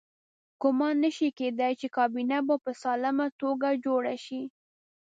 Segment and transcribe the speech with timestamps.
[0.61, 4.41] ګمان نه شي کېدای چې کابینه به په سالمه توګه جوړه شي.